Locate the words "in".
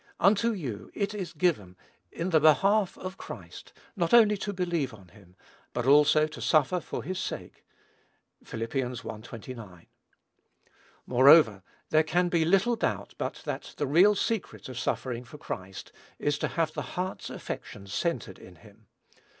2.11-2.31, 18.39-18.55